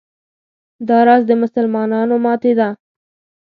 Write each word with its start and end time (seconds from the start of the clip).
دا 0.87 0.97
راز 1.07 1.21
د 1.27 1.31
مسلمانانو 1.43 2.15
ماتې 2.25 2.51
ده. 2.59 2.69